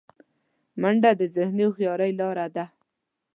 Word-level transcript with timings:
منډه 0.81 1.11
د 1.19 1.21
ذهني 1.35 1.63
هوښیارۍ 1.67 2.11
لاره 2.19 2.47
ده 2.55 2.65